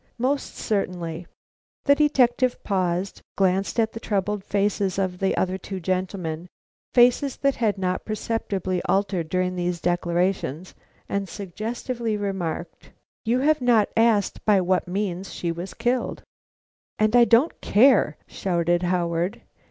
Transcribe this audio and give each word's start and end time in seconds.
"Most 0.17 0.55
certainly." 0.57 1.27
The 1.83 1.93
detective 1.93 2.63
paused, 2.63 3.21
glanced 3.35 3.79
at 3.79 3.91
the 3.93 3.99
troubled 3.99 4.43
faces 4.43 4.97
of 4.97 5.19
the 5.19 5.37
other 5.37 5.59
two 5.59 5.79
gentlemen, 5.79 6.47
faces 6.91 7.37
that 7.37 7.57
had 7.57 7.77
not 7.77 8.03
perceptibly 8.03 8.81
altered 8.85 9.29
during 9.29 9.55
these 9.55 9.79
declarations, 9.79 10.73
and 11.07 11.29
suggestively 11.29 12.17
remarked: 12.17 12.89
"You 13.25 13.41
have 13.41 13.61
not 13.61 13.89
asked 13.95 14.43
by 14.43 14.59
what 14.59 14.87
means 14.87 15.31
she 15.31 15.51
was 15.51 15.75
killed." 15.75 16.23
"And 16.97 17.15
I 17.15 17.23
don't 17.25 17.61
care," 17.61 18.17
shouted 18.25 18.81
Howard. 18.81 19.43